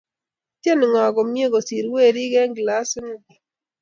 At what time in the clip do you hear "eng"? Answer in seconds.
2.41-2.55